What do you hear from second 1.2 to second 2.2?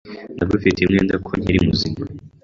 ko nkiri muzima.